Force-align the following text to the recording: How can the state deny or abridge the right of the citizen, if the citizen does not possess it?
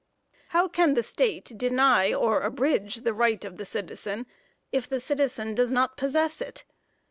How 0.47 0.67
can 0.67 0.95
the 0.95 1.03
state 1.03 1.55
deny 1.55 2.11
or 2.11 2.41
abridge 2.41 3.01
the 3.01 3.13
right 3.13 3.45
of 3.45 3.57
the 3.57 3.67
citizen, 3.67 4.25
if 4.71 4.89
the 4.89 4.99
citizen 4.99 5.53
does 5.53 5.69
not 5.69 5.95
possess 5.95 6.41
it? 6.41 6.63